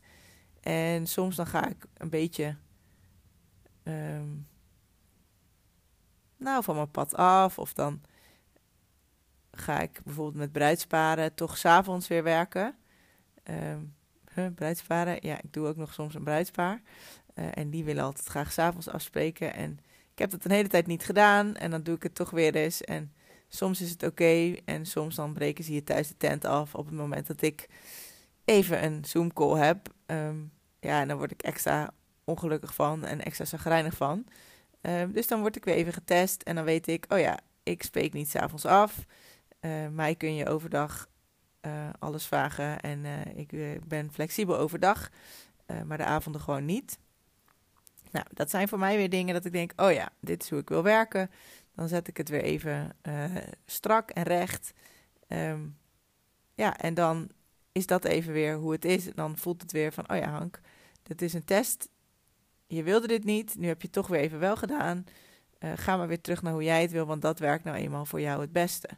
En 0.61 1.07
soms 1.07 1.37
dan 1.37 1.47
ga 1.47 1.69
ik 1.69 1.85
een 1.95 2.11
beetje 2.11 2.57
ehm, 3.83 4.29
nou, 6.37 6.65
van 6.65 6.75
mijn 6.75 6.91
pad 6.91 7.15
af. 7.15 7.59
Of 7.59 7.73
dan 7.73 8.03
ga 9.51 9.81
ik 9.81 10.01
bijvoorbeeld 10.05 10.37
met 10.37 10.53
bruidsparen 10.53 11.35
toch 11.35 11.59
s'avonds 11.59 12.09
weer 12.09 12.23
werken. 12.23 12.77
Um, 14.35 14.55
bruidsparen, 14.55 15.19
ja, 15.21 15.37
ik 15.43 15.53
doe 15.53 15.67
ook 15.67 15.77
nog 15.77 15.95
soms 15.95 16.15
een 16.15 16.25
bruidspaar. 16.25 16.83
Uh, 17.35 17.45
en 17.55 17.71
die 17.71 17.85
willen 17.85 18.05
altijd 18.05 18.27
graag 18.27 18.53
s'avonds 18.53 18.89
afspreken. 18.89 19.55
En 19.55 19.79
ik 20.13 20.19
heb 20.19 20.31
dat 20.31 20.45
een 20.45 20.51
hele 20.51 20.69
tijd 20.69 20.87
niet 20.87 21.05
gedaan. 21.05 21.57
En 21.57 21.71
dan 21.71 21.83
doe 21.83 21.97
ik 21.97 22.03
het 22.03 22.15
toch 22.15 22.31
weer 22.31 22.55
eens. 22.55 22.83
En 22.83 23.13
soms 23.49 23.81
is 23.81 23.91
het 23.91 24.03
oké. 24.03 24.55
en 24.65 24.87
soms 24.87 25.15
dan 25.15 25.33
breken 25.33 25.65
ze 25.65 25.71
hier 25.71 25.85
thuis 25.85 26.09
de 26.09 26.17
tent 26.17 26.45
af 26.45 26.75
op 26.75 26.87
het 26.87 26.95
moment 26.95 27.27
dat 27.27 27.43
ik 27.43 27.69
even 28.45 28.85
een 28.85 29.05
Zoom 29.05 29.33
call 29.33 29.59
heb. 29.59 29.93
Um, 30.07 30.53
ja, 30.81 31.01
en 31.01 31.09
dan 31.09 31.17
word 31.17 31.31
ik 31.31 31.43
extra 31.43 31.91
ongelukkig 32.25 32.75
van 32.75 33.05
en 33.05 33.25
extra 33.25 33.45
zagrijnig 33.45 33.97
van. 33.97 34.27
Um, 34.81 35.13
dus 35.13 35.27
dan 35.27 35.41
word 35.41 35.57
ik 35.57 35.65
weer 35.65 35.75
even 35.75 35.93
getest 35.93 36.43
en 36.43 36.55
dan 36.55 36.65
weet 36.65 36.87
ik, 36.87 37.05
oh 37.09 37.19
ja, 37.19 37.39
ik 37.63 37.83
spreek 37.83 38.13
niet 38.13 38.29
s'avonds 38.29 38.65
af. 38.65 39.05
Uh, 39.61 39.89
mij 39.89 40.15
kun 40.15 40.35
je 40.35 40.49
overdag 40.49 41.09
uh, 41.67 41.89
alles 41.99 42.27
vragen 42.27 42.81
en 42.81 43.05
uh, 43.05 43.37
ik 43.37 43.89
ben 43.89 44.13
flexibel 44.13 44.59
overdag, 44.59 45.11
maar 45.85 45.99
de 45.99 46.05
avonden 46.05 46.41
gewoon 46.41 46.65
niet. 46.65 46.99
Nou, 48.11 48.27
dat 48.33 48.51
zijn 48.51 48.69
voor 48.69 48.79
mij 48.79 48.97
weer 48.97 49.11
dingen 49.11 49.35
dat 49.35 49.45
ik 49.45 49.53
denk, 49.53 49.73
oh 49.77 49.93
ja, 49.93 50.09
dit 50.21 50.43
is 50.43 50.51
hoe 50.51 50.59
ik 50.59 50.69
wil 50.69 50.83
werken. 50.83 51.31
Dan 51.79 51.89
zet 51.89 52.09
ik 52.09 52.17
het 52.17 52.29
weer 52.29 52.43
even 52.43 52.97
strak 53.67 54.11
en 54.11 54.23
recht. 54.23 54.73
Um, 55.29 55.79
ja, 56.55 56.77
en 56.77 56.95
dan 56.95 57.31
is 57.73 57.87
dat 57.87 58.05
even 58.05 58.33
weer 58.33 58.57
hoe 58.57 58.73
het 58.73 58.85
is. 58.85 59.07
En 59.07 59.13
dan 59.15 59.37
voelt 59.37 59.63
het 59.63 59.73
weer 59.73 59.93
van, 59.93 60.11
oh 60.11 60.17
ja 60.17 60.29
Hank, 60.31 60.61
dit 61.03 61.23
is 61.23 61.33
een 61.33 61.45
test. 61.45 61.89
Je 62.67 62.83
wilde 62.83 63.07
dit 63.07 63.25
niet, 63.25 63.57
nu 63.59 63.67
heb 63.67 63.81
je 63.81 63.87
het 63.87 63.93
toch 63.93 64.07
weer 64.07 64.21
even 64.21 64.39
wel 64.39 64.57
gedaan. 64.57 65.07
Uh, 65.61 65.73
ga 65.75 65.97
maar 65.97 66.09
weer 66.09 66.21
terug 66.21 66.43
naar 66.43 66.53
hoe 66.53 66.63
jij 66.63 66.83
het 66.83 66.91
wil, 66.91 67.07
want 67.07 67.23
dat 67.23 67.39
werkt 67.39 67.65
nou 67.65 67.77
eenmaal 67.77 68.05
voor 68.05 68.21
jou 68.21 68.41
het 68.41 68.53
beste. 68.53 68.89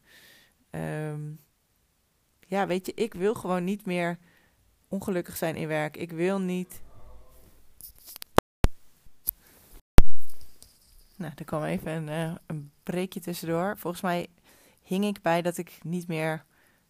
Um, 0.70 1.40
ja, 2.46 2.66
weet 2.66 2.86
je, 2.86 2.94
ik 2.94 3.14
wil 3.14 3.34
gewoon 3.34 3.64
niet 3.64 3.86
meer 3.86 4.18
ongelukkig 4.88 5.36
zijn 5.36 5.56
in 5.56 5.68
werk. 5.68 5.96
Ik 5.96 6.12
wil 6.12 6.40
niet. 6.40 6.80
Nou, 11.20 11.32
er 11.36 11.44
kwam 11.44 11.64
even 11.64 11.92
een, 11.92 12.28
uh, 12.30 12.36
een 12.46 12.72
breekje 12.82 13.20
tussendoor. 13.20 13.78
Volgens 13.78 14.02
mij 14.02 14.28
hing 14.82 15.04
ik 15.04 15.22
bij 15.22 15.42
dat 15.42 15.56
ik 15.56 15.78
niet 15.82 16.08
meer 16.08 16.44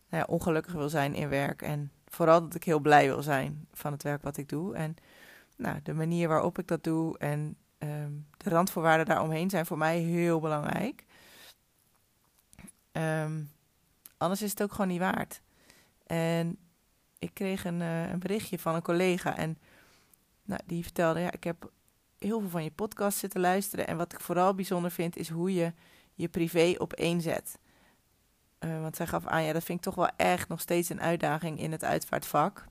nou 0.09 0.25
ongelukkig 0.29 0.73
wil 0.73 0.89
zijn 0.89 1.15
in 1.15 1.29
werk. 1.29 1.63
En 1.63 1.93
vooral 2.09 2.41
dat 2.41 2.55
ik 2.55 2.65
heel 2.65 2.79
blij 2.79 3.07
wil 3.07 3.23
zijn 3.23 3.67
van 3.73 3.93
het 3.93 4.03
werk 4.03 4.23
wat 4.23 4.37
ik 4.37 4.49
doe. 4.49 4.75
En 4.75 4.97
nou, 5.57 5.81
de 5.83 5.95
manier 5.95 6.29
waarop 6.29 6.59
ik 6.59 6.69
dat 6.69 6.85
doe 6.85 7.19
en 7.19 7.57
um, 7.79 8.27
de 8.37 8.51
randvoorwaarden 8.51 9.07
daaromheen 9.07 9.51
zijn 9.51 9.67
voor 9.67 9.79
mij 9.79 9.99
heel 9.99 10.41
belangrijk. 10.41 11.05
Um, 12.93 13.51
anders 14.17 14.43
is 14.43 14.51
het 14.51 14.63
ook 14.63 14.73
gewoon 14.73 14.89
niet 14.89 14.99
waard. 14.99 15.41
En 16.07 16.59
ik 17.19 17.35
kreeg 17.35 17.65
een, 17.65 17.81
uh, 17.81 18.11
een 18.11 18.19
berichtje 18.19 18.59
van 18.59 18.75
een 18.75 18.83
collega 18.83 19.37
en 19.37 19.59
nou, 20.43 20.61
die 20.67 20.83
vertelde: 20.83 21.21
Ja, 21.21 21.33
ik 21.33 21.45
heb 21.45 21.71
heel 22.21 22.41
veel 22.41 22.49
van 22.49 22.65
je 22.65 22.71
podcast 22.71 23.19
zitten 23.19 23.41
luisteren. 23.41 23.87
En 23.87 23.97
wat 23.97 24.13
ik 24.13 24.21
vooral 24.21 24.55
bijzonder 24.55 24.91
vind, 24.91 25.17
is 25.17 25.29
hoe 25.29 25.55
je 25.55 25.73
je 26.15 26.29
privé 26.29 26.75
op 26.79 26.93
één 26.93 27.21
zet. 27.21 27.59
Uh, 28.61 28.81
want 28.81 28.97
zij 28.97 29.07
gaf 29.07 29.27
aan, 29.27 29.45
ja, 29.45 29.53
dat 29.53 29.65
vind 29.65 29.79
ik 29.79 29.85
toch 29.85 29.95
wel 29.95 30.11
echt 30.17 30.49
nog 30.49 30.61
steeds 30.61 30.89
een 30.89 31.01
uitdaging 31.01 31.61
in 31.61 31.73
het 31.73 31.85
uitvaartvak. 31.85 32.65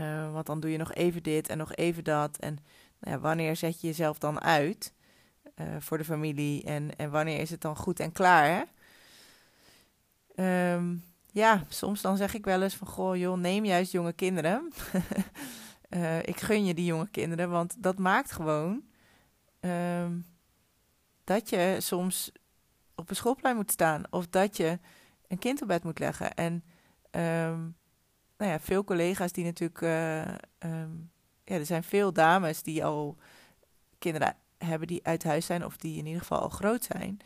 Uh, 0.00 0.32
want 0.32 0.46
dan 0.46 0.60
doe 0.60 0.70
je 0.70 0.78
nog 0.78 0.92
even 0.92 1.22
dit 1.22 1.48
en 1.48 1.58
nog 1.58 1.74
even 1.74 2.04
dat. 2.04 2.36
En 2.36 2.58
nou 2.98 3.16
ja, 3.16 3.22
wanneer 3.22 3.56
zet 3.56 3.80
je 3.80 3.86
jezelf 3.86 4.18
dan 4.18 4.40
uit 4.40 4.92
uh, 5.56 5.66
voor 5.78 5.98
de 5.98 6.04
familie? 6.04 6.64
En, 6.64 6.96
en 6.96 7.10
wanneer 7.10 7.40
is 7.40 7.50
het 7.50 7.60
dan 7.60 7.76
goed 7.76 8.00
en 8.00 8.12
klaar? 8.12 8.66
Hè? 10.36 10.74
Um, 10.74 11.04
ja, 11.32 11.64
soms 11.68 12.00
dan 12.00 12.16
zeg 12.16 12.34
ik 12.34 12.44
wel 12.44 12.62
eens 12.62 12.74
van, 12.74 12.86
goh 12.86 13.16
joh, 13.16 13.38
neem 13.38 13.64
juist 13.64 13.92
jonge 13.92 14.12
kinderen. 14.12 14.68
ik 16.22 16.40
gun 16.40 16.64
je 16.64 16.74
die 16.74 16.84
jonge 16.84 17.08
kinderen, 17.10 17.50
want 17.50 17.82
dat 17.82 17.98
maakt 17.98 18.32
gewoon 18.32 18.82
um, 19.60 20.26
dat 21.24 21.48
je 21.48 21.76
soms 21.80 22.32
op 22.94 23.10
een 23.10 23.16
schoolplein 23.16 23.56
moet 23.56 23.70
staan. 23.70 24.02
Of 24.10 24.26
dat 24.26 24.56
je 24.56 24.78
een 25.28 25.38
kind 25.38 25.62
op 25.62 25.68
bed 25.68 25.84
moet 25.84 25.98
leggen. 25.98 26.34
En 26.34 26.52
um, 27.10 27.76
nou 28.36 28.50
ja, 28.50 28.60
veel 28.60 28.84
collega's 28.84 29.32
die 29.32 29.44
natuurlijk. 29.44 29.80
Uh, 29.80 30.20
um, 30.58 31.10
ja, 31.44 31.54
er 31.54 31.66
zijn 31.66 31.82
veel 31.82 32.12
dames 32.12 32.62
die 32.62 32.84
al 32.84 33.16
kinderen 33.98 34.36
hebben 34.58 34.88
die 34.88 35.06
uit 35.06 35.24
huis 35.24 35.46
zijn. 35.46 35.64
Of 35.64 35.76
die 35.76 35.98
in 35.98 36.06
ieder 36.06 36.20
geval 36.20 36.40
al 36.40 36.48
groot 36.48 36.84
zijn. 36.84 37.18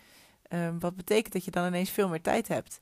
Wat 0.79 0.97
betekent 0.97 1.33
dat 1.33 1.45
je 1.45 1.51
dan 1.51 1.67
ineens 1.67 1.91
veel 1.91 2.09
meer 2.09 2.23
tijd 2.23 2.49
hebt. 2.49 2.81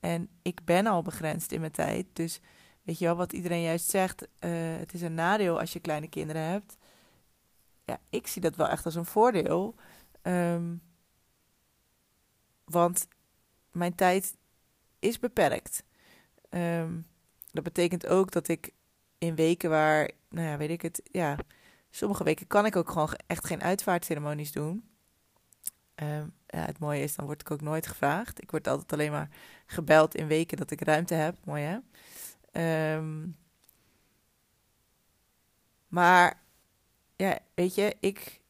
En 0.00 0.28
ik 0.42 0.64
ben 0.64 0.86
al 0.86 1.02
begrensd 1.02 1.52
in 1.52 1.60
mijn 1.60 1.72
tijd. 1.72 2.06
Dus 2.12 2.40
weet 2.82 2.98
je 2.98 3.04
wel 3.04 3.16
wat 3.16 3.32
iedereen 3.32 3.62
juist 3.62 3.90
zegt. 3.90 4.22
Uh, 4.22 4.50
het 4.78 4.94
is 4.94 5.02
een 5.02 5.14
nadeel 5.14 5.60
als 5.60 5.72
je 5.72 5.80
kleine 5.80 6.08
kinderen 6.08 6.42
hebt. 6.42 6.76
Ja, 7.84 7.98
ik 8.10 8.26
zie 8.26 8.42
dat 8.42 8.56
wel 8.56 8.68
echt 8.68 8.84
als 8.84 8.94
een 8.94 9.04
voordeel. 9.04 9.74
Um, 10.22 10.82
want 12.64 13.08
mijn 13.70 13.94
tijd 13.94 14.36
is 14.98 15.18
beperkt. 15.18 15.84
Um, 16.50 17.06
dat 17.50 17.64
betekent 17.64 18.06
ook 18.06 18.30
dat 18.30 18.48
ik 18.48 18.72
in 19.18 19.34
weken 19.34 19.70
waar, 19.70 20.10
nou 20.28 20.48
ja, 20.48 20.56
weet 20.56 20.70
ik 20.70 20.82
het, 20.82 21.02
ja, 21.04 21.36
sommige 21.90 22.24
weken 22.24 22.46
kan 22.46 22.66
ik 22.66 22.76
ook 22.76 22.90
gewoon 22.90 23.14
echt 23.26 23.46
geen 23.46 23.62
uitvaartceremonies 23.62 24.52
doen. 24.52 24.88
Um, 25.94 26.34
ja, 26.46 26.64
het 26.64 26.78
mooie 26.78 27.02
is, 27.02 27.14
dan 27.14 27.26
word 27.26 27.40
ik 27.40 27.50
ook 27.50 27.60
nooit 27.60 27.86
gevraagd. 27.86 28.42
Ik 28.42 28.50
word 28.50 28.68
altijd 28.68 28.92
alleen 28.92 29.10
maar 29.10 29.28
gebeld 29.66 30.14
in 30.14 30.26
weken 30.26 30.56
dat 30.56 30.70
ik 30.70 30.80
ruimte 30.80 31.14
heb. 31.14 31.36
Mooi 31.44 31.62
hè? 31.62 31.78
Um, 32.52 33.36
maar 35.88 36.42
ja, 37.16 37.38
weet 37.54 37.74
je, 37.74 37.96
ik, 38.00 38.40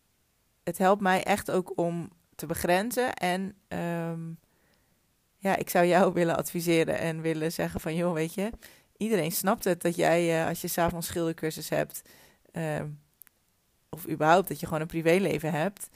het 0.65 0.79
helpt 0.79 1.03
mij 1.03 1.23
echt 1.23 1.51
ook 1.51 1.79
om 1.79 2.11
te 2.35 2.47
begrenzen. 2.47 3.15
En 3.15 3.57
um, 3.69 4.39
ja, 5.37 5.57
ik 5.57 5.71
zou 5.71 5.87
jou 5.87 6.13
willen 6.19 6.37
adviseren 6.37 6.99
en 6.99 7.21
willen 7.21 7.53
zeggen 7.53 7.81
van... 7.81 7.95
joh, 7.95 8.13
weet 8.13 8.35
je, 8.35 8.51
iedereen 8.97 9.33
snapt 9.33 9.65
het 9.65 9.83
dat 9.83 9.97
jij 9.97 10.41
uh, 10.41 10.49
als 10.49 10.61
je 10.61 10.69
s'avonds 10.69 11.07
schildercursus 11.07 11.69
hebt... 11.69 12.03
Um, 12.53 13.01
of 13.89 14.09
überhaupt 14.09 14.49
dat 14.49 14.61
je 14.61 14.67
gewoon 14.67 14.81
een 14.81 14.87
privéleven 14.87 15.53
hebt... 15.53 15.89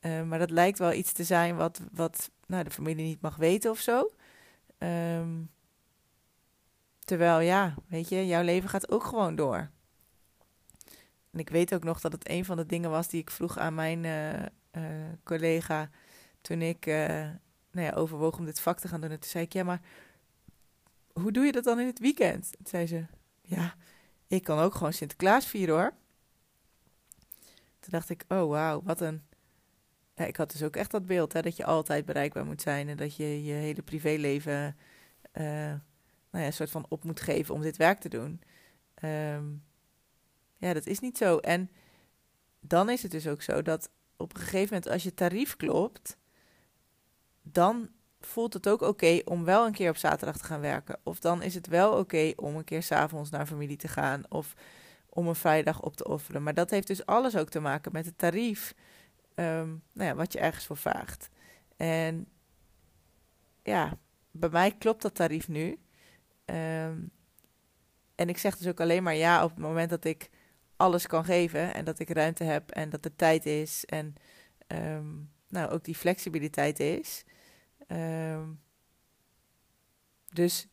Uh, 0.00 0.22
maar 0.22 0.38
dat 0.38 0.50
lijkt 0.50 0.78
wel 0.78 0.92
iets 0.92 1.12
te 1.12 1.24
zijn 1.24 1.56
wat, 1.56 1.80
wat 1.92 2.30
nou, 2.46 2.64
de 2.64 2.70
familie 2.70 3.04
niet 3.04 3.20
mag 3.20 3.36
weten 3.36 3.70
of 3.70 3.78
zo. 3.78 4.10
Terwijl, 7.04 7.40
ja, 7.40 7.74
weet 7.88 8.08
je, 8.08 8.26
jouw 8.26 8.42
leven 8.42 8.68
gaat 8.68 8.90
ook 8.90 9.04
gewoon 9.04 9.36
door. 9.36 9.70
En 11.30 11.38
ik 11.38 11.48
weet 11.48 11.74
ook 11.74 11.84
nog 11.84 12.00
dat 12.00 12.12
het 12.12 12.28
een 12.28 12.44
van 12.44 12.56
de 12.56 12.66
dingen 12.66 12.90
was 12.90 13.08
die 13.08 13.20
ik 13.20 13.30
vroeg 13.30 13.58
aan 13.58 13.74
mijn 13.74 14.04
uh, 14.04 14.32
uh, 14.72 15.12
collega 15.24 15.90
toen 16.40 16.62
ik 16.62 16.86
uh, 16.86 16.94
nou 17.70 17.86
ja, 17.86 17.92
overwoog 17.92 18.38
om 18.38 18.44
dit 18.44 18.60
vak 18.60 18.80
te 18.80 18.88
gaan 18.88 19.00
doen. 19.00 19.10
En 19.10 19.20
toen 19.20 19.30
zei 19.30 19.44
ik, 19.44 19.52
ja, 19.52 19.64
maar 19.64 19.80
hoe 21.12 21.32
doe 21.32 21.44
je 21.44 21.52
dat 21.52 21.64
dan 21.64 21.80
in 21.80 21.86
het 21.86 21.98
weekend? 21.98 22.50
Toen 22.56 22.66
zei 22.66 22.86
ze, 22.86 23.04
ja, 23.42 23.74
ik 24.26 24.42
kan 24.42 24.58
ook 24.58 24.74
gewoon 24.74 24.92
Sinterklaas 24.92 25.46
vieren 25.46 25.74
hoor. 25.74 25.92
Toen 27.80 27.90
dacht 27.90 28.10
ik, 28.10 28.24
oh 28.28 28.48
wauw, 28.48 28.82
wat 28.82 29.00
een... 29.00 29.22
Ja, 30.14 30.24
ik 30.24 30.36
had 30.36 30.50
dus 30.52 30.62
ook 30.62 30.76
echt 30.76 30.90
dat 30.90 31.06
beeld, 31.06 31.32
hè, 31.32 31.42
dat 31.42 31.56
je 31.56 31.64
altijd 31.64 32.04
bereikbaar 32.04 32.44
moet 32.44 32.62
zijn 32.62 32.88
en 32.88 32.96
dat 32.96 33.16
je 33.16 33.44
je 33.44 33.52
hele 33.52 33.82
privéleven 33.82 34.76
nou 36.30 36.42
ja, 36.42 36.46
een 36.46 36.52
soort 36.52 36.70
van 36.70 36.86
op 36.88 37.04
moet 37.04 37.20
geven 37.20 37.54
om 37.54 37.60
dit 37.60 37.76
werk 37.76 38.00
te 38.00 38.08
doen. 38.08 38.42
Um, 39.04 39.64
ja, 40.56 40.72
dat 40.72 40.86
is 40.86 40.98
niet 40.98 41.16
zo. 41.18 41.38
En 41.38 41.70
dan 42.60 42.88
is 42.88 43.02
het 43.02 43.10
dus 43.10 43.26
ook 43.26 43.42
zo 43.42 43.62
dat 43.62 43.90
op 44.16 44.34
een 44.34 44.40
gegeven 44.40 44.74
moment, 44.74 44.88
als 44.92 45.02
je 45.02 45.14
tarief 45.14 45.56
klopt, 45.56 46.16
dan 47.42 47.88
voelt 48.20 48.54
het 48.54 48.68
ook 48.68 48.80
oké 48.80 49.20
om 49.24 49.44
wel 49.44 49.66
een 49.66 49.72
keer 49.72 49.90
op 49.90 49.96
zaterdag 49.96 50.38
te 50.38 50.44
gaan 50.44 50.60
werken. 50.60 50.98
Of 51.02 51.20
dan 51.20 51.42
is 51.42 51.54
het 51.54 51.66
wel 51.66 51.92
oké 51.92 52.32
om 52.36 52.56
een 52.56 52.64
keer 52.64 52.82
s'avonds 52.82 53.30
naar 53.30 53.46
familie 53.46 53.76
te 53.76 53.88
gaan. 53.88 54.22
Of 54.28 54.54
om 55.08 55.28
een 55.28 55.34
vrijdag 55.34 55.82
op 55.82 55.96
te 55.96 56.04
offeren. 56.04 56.42
Maar 56.42 56.54
dat 56.54 56.70
heeft 56.70 56.86
dus 56.86 57.06
alles 57.06 57.36
ook 57.36 57.48
te 57.48 57.60
maken 57.60 57.92
met 57.92 58.04
het 58.04 58.18
tarief. 58.18 58.74
Um, 59.34 59.82
nou 59.92 60.08
ja, 60.08 60.14
wat 60.14 60.32
je 60.32 60.38
ergens 60.38 60.66
voor 60.66 60.76
vraagt. 60.76 61.28
En 61.76 62.26
ja, 63.62 63.98
bij 64.30 64.48
mij 64.48 64.72
klopt 64.72 65.02
dat 65.02 65.14
tarief 65.14 65.48
nu. 65.48 65.78
Um, 66.50 67.10
en 68.14 68.28
ik 68.28 68.38
zeg 68.38 68.56
dus 68.56 68.66
ook 68.66 68.80
alleen 68.80 69.02
maar 69.02 69.14
ja 69.14 69.44
op 69.44 69.50
het 69.50 69.58
moment 69.58 69.90
dat 69.90 70.04
ik 70.04 70.30
alles 70.76 71.06
kan 71.06 71.24
geven 71.24 71.74
en 71.74 71.84
dat 71.84 71.98
ik 71.98 72.10
ruimte 72.10 72.44
heb 72.44 72.70
en 72.70 72.90
dat 72.90 73.04
er 73.04 73.16
tijd 73.16 73.46
is 73.46 73.84
en 73.84 74.14
um, 74.66 75.30
nou 75.48 75.70
ook 75.70 75.84
die 75.84 75.94
flexibiliteit 75.94 76.80
is. 76.80 77.24
Um, 77.88 78.60
dus 80.28 80.68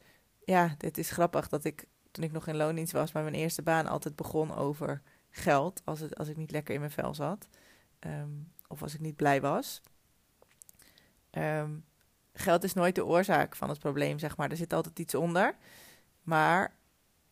ja, 0.46 0.76
het 0.78 0.98
is 0.98 1.12
grappig 1.12 1.48
dat 1.48 1.64
ik 1.64 1.86
toen 2.12 2.24
ik 2.24 2.32
nog 2.32 2.48
in 2.48 2.56
loondienst 2.56 2.92
was 2.92 3.12
mijn 3.12 3.34
eerste 3.34 3.62
baan 3.62 3.88
altijd 3.88 4.16
begon 4.16 4.56
over 4.56 5.02
geld 5.30 5.82
als, 5.86 6.00
het, 6.00 6.18
als 6.18 6.28
ik 6.28 6.38
niet 6.38 6.52
lekker 6.52 6.74
in 6.74 6.80
mijn 6.80 6.92
vel 6.92 7.14
zat. 7.14 7.48
Ehm, 8.00 8.30
of 8.68 8.82
als 8.82 8.94
ik 8.94 9.00
niet 9.00 9.16
blij 9.16 9.42
was. 9.42 9.82
Ehm, 11.30 11.72
geld 12.40 12.64
is 12.64 12.74
nooit 12.74 12.96
de 12.96 13.06
oorzaak 13.06 13.56
van 13.56 13.70
het 13.70 13.80
probleem, 13.80 14.20
zeg 14.20 14.38
maar. 14.38 14.50
Er 14.50 14.58
zit 14.58 14.74
altijd 14.74 15.00
iets 15.00 15.16
onder. 15.16 15.56
Maar 16.24 16.76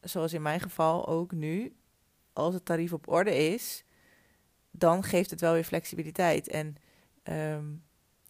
zoals 0.01 0.33
in 0.33 0.41
mijn 0.41 0.59
geval 0.59 1.07
ook 1.07 1.31
nu, 1.31 1.75
als 2.33 2.53
het 2.53 2.65
tarief 2.65 2.93
op 2.93 3.07
orde 3.07 3.35
is, 3.53 3.83
dan 4.71 5.03
geeft 5.03 5.29
het 5.29 5.41
wel 5.41 5.53
weer 5.53 5.63
flexibiliteit. 5.63 6.47
En 6.47 6.75
ehm, 7.23 7.65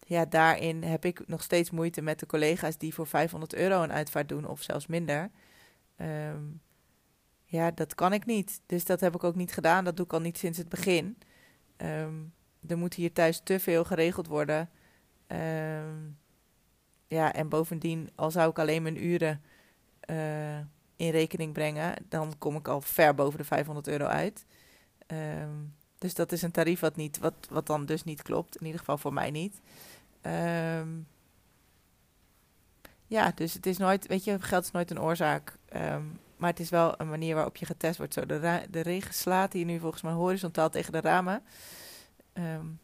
ja, 0.00 0.24
daarin 0.24 0.82
heb 0.82 1.04
ik 1.04 1.28
nog 1.28 1.42
steeds 1.42 1.70
moeite 1.70 2.02
met 2.02 2.18
de 2.18 2.26
collega's 2.26 2.78
die 2.78 2.94
voor 2.94 3.06
500 3.06 3.54
euro 3.54 3.82
een 3.82 3.92
uitvaart 3.92 4.28
doen 4.28 4.46
of 4.46 4.62
zelfs 4.62 4.86
minder. 4.86 5.30
Ehm, 5.96 6.44
ja, 7.44 7.70
dat 7.70 7.94
kan 7.94 8.12
ik 8.12 8.26
niet. 8.26 8.60
Dus 8.66 8.84
dat 8.84 9.00
heb 9.00 9.14
ik 9.14 9.24
ook 9.24 9.34
niet 9.34 9.52
gedaan. 9.52 9.84
Dat 9.84 9.96
doe 9.96 10.04
ik 10.04 10.12
al 10.12 10.20
niet 10.20 10.38
sinds 10.38 10.58
het 10.58 10.68
begin. 10.68 11.18
Um, 11.76 12.34
er 12.66 12.78
moet 12.78 12.94
hier 12.94 13.12
thuis 13.12 13.40
te 13.44 13.60
veel 13.60 13.84
geregeld 13.84 14.26
worden. 14.26 14.70
Ja, 17.08 17.32
en 17.32 17.48
bovendien, 17.48 18.10
al 18.14 18.30
zou 18.30 18.50
ik 18.50 18.58
alleen 18.58 18.82
mijn 18.82 19.04
uren 19.04 19.42
uh, 20.10 20.58
in 20.96 21.10
rekening 21.10 21.52
brengen, 21.52 21.94
dan 22.08 22.34
kom 22.38 22.56
ik 22.56 22.68
al 22.68 22.80
ver 22.80 23.14
boven 23.14 23.38
de 23.38 23.44
500 23.44 23.88
euro 23.88 24.04
uit. 24.04 24.46
Um, 25.06 25.74
dus 25.98 26.14
dat 26.14 26.32
is 26.32 26.42
een 26.42 26.50
tarief 26.50 26.80
wat, 26.80 26.96
niet, 26.96 27.18
wat, 27.18 27.34
wat 27.50 27.66
dan 27.66 27.86
dus 27.86 28.04
niet 28.04 28.22
klopt. 28.22 28.56
In 28.56 28.64
ieder 28.64 28.80
geval 28.80 28.98
voor 28.98 29.12
mij 29.12 29.30
niet. 29.30 29.60
Um, 30.22 31.06
ja, 33.06 33.32
dus 33.34 33.54
het 33.54 33.66
is 33.66 33.76
nooit, 33.76 34.06
weet 34.06 34.24
je, 34.24 34.40
geld 34.40 34.64
is 34.64 34.70
nooit 34.70 34.90
een 34.90 35.00
oorzaak. 35.00 35.56
Um, 35.76 36.20
maar 36.36 36.50
het 36.50 36.60
is 36.60 36.70
wel 36.70 37.00
een 37.00 37.08
manier 37.08 37.34
waarop 37.34 37.56
je 37.56 37.66
getest 37.66 37.98
wordt. 37.98 38.14
Zo, 38.14 38.26
de, 38.26 38.66
de 38.70 38.80
regen 38.80 39.14
slaat 39.14 39.52
hier 39.52 39.64
nu 39.64 39.78
volgens 39.78 40.02
mij 40.02 40.12
horizontaal 40.12 40.70
tegen 40.70 40.92
de 40.92 41.00
ramen. 41.00 41.42
Um, 42.32 42.78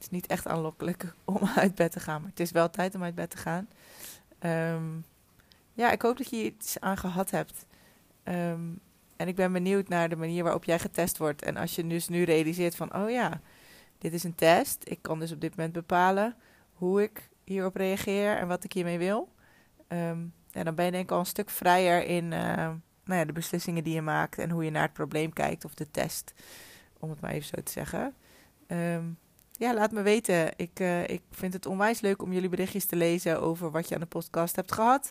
het 0.00 0.08
is 0.10 0.18
niet 0.18 0.26
echt 0.26 0.46
aanlokkelijk 0.46 1.14
om 1.24 1.38
uit 1.56 1.74
bed 1.74 1.92
te 1.92 2.00
gaan, 2.00 2.20
maar 2.20 2.30
het 2.30 2.40
is 2.40 2.50
wel 2.50 2.70
tijd 2.70 2.94
om 2.94 3.02
uit 3.02 3.14
bed 3.14 3.30
te 3.30 3.36
gaan. 3.36 3.68
Um, 4.74 5.04
ja, 5.72 5.90
ik 5.90 6.02
hoop 6.02 6.16
dat 6.16 6.30
je 6.30 6.44
iets 6.44 6.80
aan 6.80 6.96
gehad 6.96 7.30
hebt. 7.30 7.66
Um, 8.24 8.80
en 9.16 9.28
ik 9.28 9.36
ben 9.36 9.52
benieuwd 9.52 9.88
naar 9.88 10.08
de 10.08 10.16
manier 10.16 10.42
waarop 10.42 10.64
jij 10.64 10.78
getest 10.78 11.18
wordt. 11.18 11.42
En 11.42 11.56
als 11.56 11.74
je 11.74 11.86
dus 11.86 12.08
nu 12.08 12.22
realiseert 12.22 12.76
van, 12.76 12.94
oh 12.94 13.10
ja, 13.10 13.40
dit 13.98 14.12
is 14.12 14.24
een 14.24 14.34
test. 14.34 14.82
Ik 14.84 14.98
kan 15.02 15.18
dus 15.18 15.32
op 15.32 15.40
dit 15.40 15.56
moment 15.56 15.72
bepalen 15.72 16.34
hoe 16.72 17.02
ik 17.02 17.28
hierop 17.44 17.76
reageer 17.76 18.36
en 18.36 18.48
wat 18.48 18.64
ik 18.64 18.72
hiermee 18.72 18.98
wil. 18.98 19.28
En 19.88 20.64
dan 20.64 20.74
ben 20.74 20.84
je 20.84 20.90
denk 20.90 21.04
ik 21.04 21.10
al 21.10 21.18
een 21.18 21.26
stuk 21.26 21.50
vrijer 21.50 22.06
in 22.06 22.24
uh, 22.24 22.70
nou 23.04 23.20
ja, 23.20 23.24
de 23.24 23.32
beslissingen 23.32 23.84
die 23.84 23.94
je 23.94 24.02
maakt 24.02 24.38
en 24.38 24.50
hoe 24.50 24.64
je 24.64 24.70
naar 24.70 24.82
het 24.82 24.92
probleem 24.92 25.32
kijkt 25.32 25.64
of 25.64 25.74
de 25.74 25.90
test, 25.90 26.34
om 26.98 27.10
het 27.10 27.20
maar 27.20 27.30
even 27.30 27.48
zo 27.56 27.62
te 27.62 27.72
zeggen. 27.72 28.14
Ja, 29.60 29.74
laat 29.74 29.92
me 29.92 30.02
weten. 30.02 30.52
Ik, 30.56 30.80
uh, 30.80 31.08
ik 31.08 31.22
vind 31.30 31.52
het 31.52 31.66
onwijs 31.66 32.00
leuk 32.00 32.22
om 32.22 32.32
jullie 32.32 32.48
berichtjes 32.48 32.84
te 32.84 32.96
lezen 32.96 33.40
over 33.40 33.70
wat 33.70 33.88
je 33.88 33.94
aan 33.94 34.00
de 34.00 34.06
podcast 34.06 34.56
hebt 34.56 34.72
gehad. 34.72 35.10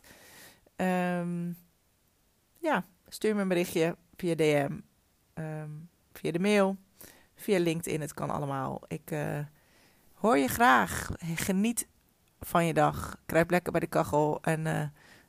Um, 0.75 1.57
ja, 2.57 2.85
stuur 3.07 3.35
me 3.35 3.41
een 3.41 3.47
berichtje 3.47 3.95
via 4.15 4.35
DM, 4.35 4.77
um, 5.33 5.89
via 6.13 6.31
de 6.31 6.39
mail, 6.39 6.77
via 7.35 7.59
LinkedIn. 7.59 8.01
Het 8.01 8.13
kan 8.13 8.29
allemaal. 8.29 8.81
Ik 8.87 9.11
uh, 9.11 9.39
hoor 10.13 10.37
je 10.37 10.47
graag. 10.47 11.09
Geniet 11.35 11.87
van 12.39 12.65
je 12.65 12.73
dag. 12.73 13.21
Kruip 13.25 13.49
lekker 13.49 13.71
bij 13.71 13.81
de 13.81 13.87
kachel 13.87 14.41
en 14.41 14.65
uh, 14.65 14.83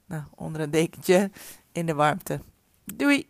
nou, 0.07 0.23
onder 0.35 0.61
een 0.61 0.71
dekentje 0.71 1.31
in 1.73 1.87
de 1.87 1.95
warmte. 1.95 2.41
Doei! 2.85 3.29